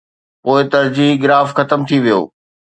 [0.43, 2.21] پوءِ ترجيحي گراف ختم ٿي ويو.